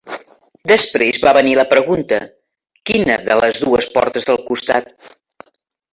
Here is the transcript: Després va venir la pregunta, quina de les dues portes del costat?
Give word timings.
Després 0.69 1.19
va 1.25 1.33
venir 1.39 1.53
la 1.59 1.65
pregunta, 1.73 2.19
quina 2.93 3.19
de 3.31 3.39
les 3.43 3.63
dues 3.67 3.91
portes 3.99 4.29
del 4.31 4.45
costat? 4.49 4.91